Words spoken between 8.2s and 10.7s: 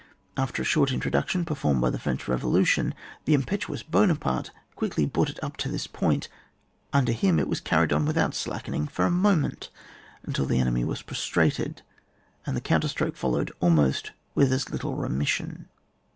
slackening for a moment until the